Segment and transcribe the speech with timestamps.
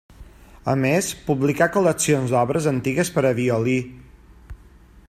[0.71, 3.79] A més, publicà col·leccions d'obres antigues per a violí.